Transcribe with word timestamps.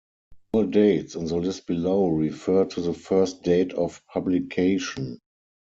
All 0.53 0.65
dates 0.65 1.13
in 1.13 1.25
the 1.25 1.35
list 1.35 1.67
below 1.67 2.07
refer 2.07 2.65
to 2.65 2.81
the 2.81 2.91
first 2.95 3.43
date 3.43 3.71
of 3.73 4.01
publication. 4.07 5.19